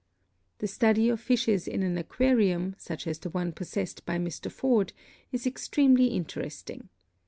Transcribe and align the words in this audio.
The 0.57 0.65
study 0.67 1.09
of 1.09 1.19
fishes 1.21 1.67
in 1.67 1.83
an 1.83 1.95
aquarium, 1.95 2.73
such 2.79 3.05
as 3.05 3.19
the 3.19 3.29
one 3.29 3.51
possessed 3.51 4.03
by 4.03 4.17
Mr. 4.17 4.51
Ford, 4.51 4.93
is 5.31 5.45
extremely 5.45 6.07
interesting. 6.07 6.89